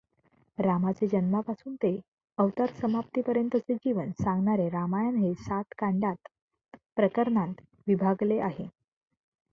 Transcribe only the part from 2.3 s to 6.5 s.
अवतारसमाप्तीपर्यंतचे जीवन सांगणारे रामायण हे सात कांडांत